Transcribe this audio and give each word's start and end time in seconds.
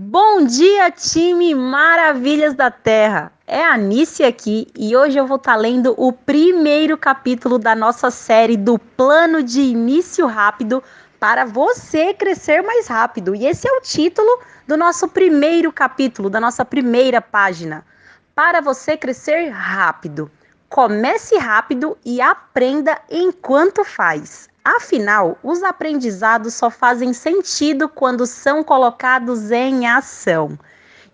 Bom 0.00 0.44
dia, 0.44 0.92
time 0.92 1.56
Maravilhas 1.56 2.54
da 2.54 2.70
Terra! 2.70 3.32
É 3.44 3.64
a 3.64 3.72
Anice 3.72 4.22
aqui 4.22 4.68
e 4.78 4.96
hoje 4.96 5.18
eu 5.18 5.26
vou 5.26 5.38
estar 5.38 5.54
tá 5.54 5.58
lendo 5.58 5.92
o 5.98 6.12
primeiro 6.12 6.96
capítulo 6.96 7.58
da 7.58 7.74
nossa 7.74 8.08
série 8.08 8.56
do 8.56 8.78
Plano 8.78 9.42
de 9.42 9.60
Início 9.60 10.24
Rápido 10.28 10.84
para 11.18 11.44
você 11.44 12.14
crescer 12.14 12.62
mais 12.62 12.86
rápido. 12.86 13.34
E 13.34 13.44
esse 13.44 13.66
é 13.66 13.72
o 13.72 13.80
título 13.80 14.38
do 14.68 14.76
nosso 14.76 15.08
primeiro 15.08 15.72
capítulo, 15.72 16.30
da 16.30 16.38
nossa 16.38 16.64
primeira 16.64 17.20
página. 17.20 17.84
Para 18.36 18.60
você 18.60 18.96
crescer 18.96 19.48
rápido. 19.48 20.30
Comece 20.68 21.36
rápido 21.38 21.98
e 22.04 22.20
aprenda 22.20 22.96
enquanto 23.10 23.84
faz. 23.84 24.48
Afinal, 24.76 25.38
os 25.42 25.62
aprendizados 25.62 26.52
só 26.52 26.68
fazem 26.68 27.14
sentido 27.14 27.88
quando 27.88 28.26
são 28.26 28.62
colocados 28.62 29.50
em 29.50 29.86
ação. 29.86 30.58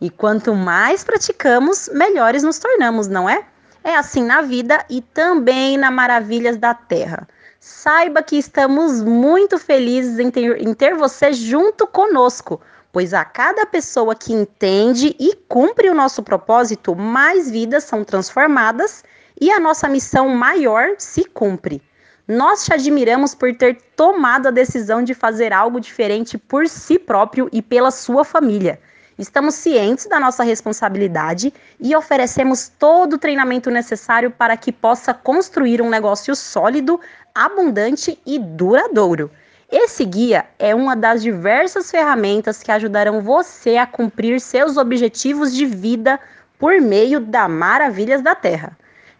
E 0.00 0.10
quanto 0.10 0.56
mais 0.56 1.04
praticamos, 1.04 1.88
melhores 1.92 2.42
nos 2.42 2.58
tornamos, 2.58 3.06
não 3.06 3.30
é? 3.30 3.46
É 3.84 3.94
assim 3.94 4.24
na 4.24 4.42
vida 4.42 4.84
e 4.90 5.00
também 5.00 5.76
na 5.76 5.88
Maravilhas 5.88 6.56
da 6.56 6.74
Terra. 6.74 7.28
Saiba 7.60 8.24
que 8.24 8.36
estamos 8.36 9.00
muito 9.00 9.56
felizes 9.56 10.18
em 10.18 10.32
ter, 10.32 10.60
em 10.60 10.74
ter 10.74 10.96
você 10.96 11.32
junto 11.32 11.86
conosco, 11.86 12.60
pois 12.92 13.14
a 13.14 13.24
cada 13.24 13.64
pessoa 13.64 14.16
que 14.16 14.32
entende 14.32 15.14
e 15.16 15.36
cumpre 15.48 15.88
o 15.88 15.94
nosso 15.94 16.24
propósito, 16.24 16.96
mais 16.96 17.48
vidas 17.48 17.84
são 17.84 18.02
transformadas 18.02 19.04
e 19.40 19.52
a 19.52 19.60
nossa 19.60 19.88
missão 19.88 20.28
maior 20.30 20.96
se 20.98 21.24
cumpre. 21.24 21.80
Nós 22.26 22.64
te 22.64 22.72
admiramos 22.72 23.34
por 23.34 23.54
ter 23.54 23.76
tomado 23.94 24.48
a 24.48 24.50
decisão 24.50 25.02
de 25.02 25.12
fazer 25.12 25.52
algo 25.52 25.78
diferente 25.78 26.38
por 26.38 26.66
si 26.66 26.98
próprio 26.98 27.50
e 27.52 27.60
pela 27.60 27.90
sua 27.90 28.24
família. 28.24 28.80
Estamos 29.18 29.54
cientes 29.56 30.06
da 30.06 30.18
nossa 30.18 30.42
responsabilidade 30.42 31.52
e 31.78 31.94
oferecemos 31.94 32.72
todo 32.78 33.12
o 33.12 33.18
treinamento 33.18 33.70
necessário 33.70 34.30
para 34.30 34.56
que 34.56 34.72
possa 34.72 35.12
construir 35.12 35.82
um 35.82 35.90
negócio 35.90 36.34
sólido, 36.34 36.98
abundante 37.34 38.18
e 38.24 38.38
duradouro. 38.38 39.30
Esse 39.70 40.06
guia 40.06 40.46
é 40.58 40.74
uma 40.74 40.96
das 40.96 41.22
diversas 41.22 41.90
ferramentas 41.90 42.62
que 42.62 42.72
ajudarão 42.72 43.20
você 43.20 43.76
a 43.76 43.86
cumprir 43.86 44.40
seus 44.40 44.78
objetivos 44.78 45.54
de 45.54 45.66
vida 45.66 46.18
por 46.58 46.80
meio 46.80 47.20
da 47.20 47.46
Maravilhas 47.48 48.22
da 48.22 48.34
Terra. 48.34 48.74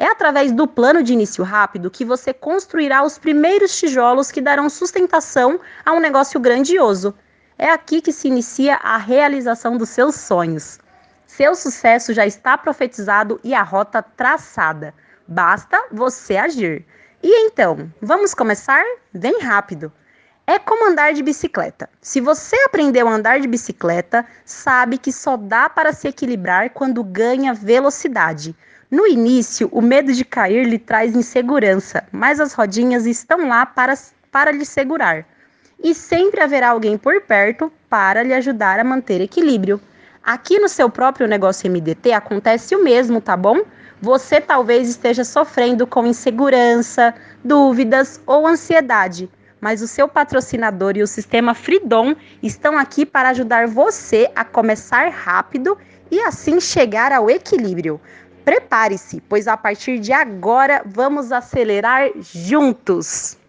É 0.00 0.06
através 0.06 0.50
do 0.50 0.66
plano 0.66 1.02
de 1.02 1.12
início 1.12 1.44
rápido 1.44 1.90
que 1.90 2.06
você 2.06 2.32
construirá 2.32 3.02
os 3.02 3.18
primeiros 3.18 3.78
tijolos 3.78 4.32
que 4.32 4.40
darão 4.40 4.70
sustentação 4.70 5.60
a 5.84 5.92
um 5.92 6.00
negócio 6.00 6.40
grandioso. 6.40 7.14
É 7.58 7.70
aqui 7.70 8.00
que 8.00 8.10
se 8.10 8.26
inicia 8.26 8.76
a 8.76 8.96
realização 8.96 9.76
dos 9.76 9.90
seus 9.90 10.14
sonhos. 10.14 10.78
Seu 11.26 11.54
sucesso 11.54 12.14
já 12.14 12.26
está 12.26 12.56
profetizado 12.56 13.38
e 13.44 13.52
a 13.52 13.62
rota 13.62 14.00
traçada. 14.02 14.94
Basta 15.28 15.78
você 15.92 16.38
agir. 16.38 16.86
E 17.22 17.44
então, 17.44 17.92
vamos 18.00 18.32
começar? 18.32 18.82
Bem 19.12 19.38
rápido. 19.42 19.92
É 20.52 20.58
como 20.58 20.90
andar 20.90 21.12
de 21.12 21.22
bicicleta. 21.22 21.88
Se 22.02 22.20
você 22.20 22.56
aprendeu 22.64 23.06
a 23.06 23.12
andar 23.12 23.38
de 23.38 23.46
bicicleta, 23.46 24.26
sabe 24.44 24.98
que 24.98 25.12
só 25.12 25.36
dá 25.36 25.70
para 25.70 25.92
se 25.92 26.08
equilibrar 26.08 26.70
quando 26.70 27.04
ganha 27.04 27.54
velocidade. 27.54 28.52
No 28.90 29.06
início, 29.06 29.68
o 29.70 29.80
medo 29.80 30.12
de 30.12 30.24
cair 30.24 30.66
lhe 30.66 30.76
traz 30.76 31.14
insegurança, 31.14 32.02
mas 32.10 32.40
as 32.40 32.52
rodinhas 32.52 33.06
estão 33.06 33.46
lá 33.46 33.64
para, 33.64 33.94
para 34.32 34.50
lhe 34.50 34.64
segurar. 34.64 35.24
E 35.80 35.94
sempre 35.94 36.40
haverá 36.40 36.70
alguém 36.70 36.98
por 36.98 37.20
perto 37.20 37.72
para 37.88 38.24
lhe 38.24 38.34
ajudar 38.34 38.80
a 38.80 38.82
manter 38.82 39.20
equilíbrio. 39.20 39.80
Aqui 40.20 40.58
no 40.58 40.68
seu 40.68 40.90
próprio 40.90 41.28
negócio 41.28 41.70
MDT 41.70 42.10
acontece 42.10 42.74
o 42.74 42.82
mesmo, 42.82 43.20
tá 43.20 43.36
bom? 43.36 43.62
Você 44.02 44.40
talvez 44.40 44.88
esteja 44.88 45.22
sofrendo 45.22 45.86
com 45.86 46.04
insegurança, 46.08 47.14
dúvidas 47.44 48.20
ou 48.26 48.48
ansiedade, 48.48 49.30
mas 49.60 49.82
o 49.82 49.88
seu 49.88 50.08
patrocinador 50.08 50.96
e 50.96 51.02
o 51.02 51.06
sistema 51.06 51.54
Freedom 51.54 52.14
estão 52.42 52.78
aqui 52.78 53.04
para 53.04 53.30
ajudar 53.30 53.66
você 53.66 54.30
a 54.34 54.44
começar 54.44 55.08
rápido 55.10 55.76
e 56.10 56.20
assim 56.20 56.60
chegar 56.60 57.12
ao 57.12 57.28
equilíbrio. 57.28 58.00
Prepare-se, 58.44 59.20
pois 59.28 59.46
a 59.46 59.56
partir 59.56 59.98
de 59.98 60.12
agora 60.12 60.82
vamos 60.86 61.30
acelerar 61.30 62.10
juntos. 62.20 63.39